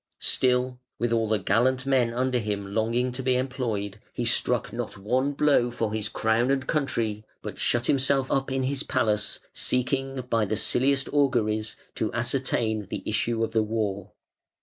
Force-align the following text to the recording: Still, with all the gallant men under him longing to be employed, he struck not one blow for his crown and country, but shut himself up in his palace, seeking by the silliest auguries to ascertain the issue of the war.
Still, 0.17 0.79
with 0.97 1.13
all 1.13 1.27
the 1.29 1.37
gallant 1.37 1.85
men 1.85 2.11
under 2.11 2.39
him 2.39 2.73
longing 2.73 3.11
to 3.11 3.21
be 3.21 3.37
employed, 3.37 3.99
he 4.11 4.25
struck 4.25 4.73
not 4.73 4.97
one 4.97 5.33
blow 5.33 5.69
for 5.69 5.93
his 5.93 6.09
crown 6.09 6.49
and 6.49 6.65
country, 6.65 7.23
but 7.43 7.59
shut 7.59 7.85
himself 7.85 8.31
up 8.31 8.51
in 8.51 8.63
his 8.63 8.81
palace, 8.81 9.39
seeking 9.53 10.21
by 10.27 10.43
the 10.45 10.57
silliest 10.57 11.07
auguries 11.13 11.75
to 11.93 12.11
ascertain 12.15 12.87
the 12.89 13.03
issue 13.05 13.43
of 13.43 13.51
the 13.51 13.61
war. 13.61 14.13